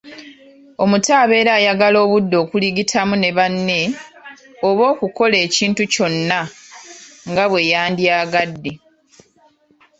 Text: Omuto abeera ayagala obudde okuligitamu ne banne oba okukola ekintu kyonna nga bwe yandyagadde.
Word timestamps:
Omuto 0.83 1.11
abeera 1.23 1.51
ayagala 1.59 1.97
obudde 2.05 2.35
okuligitamu 2.43 3.13
ne 3.17 3.29
banne 3.37 3.79
oba 4.67 4.83
okukola 4.93 5.35
ekintu 5.45 5.81
kyonna 5.93 6.39
nga 7.29 7.45
bwe 7.49 7.61
yandyagadde. 7.71 8.71